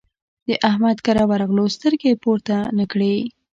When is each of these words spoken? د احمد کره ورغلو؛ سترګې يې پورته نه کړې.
د 0.47 0.49
احمد 0.69 0.97
کره 1.05 1.23
ورغلو؛ 1.31 1.65
سترګې 1.75 2.07
يې 2.13 2.19
پورته 2.23 2.55
نه 2.77 2.85
کړې. 2.91 3.13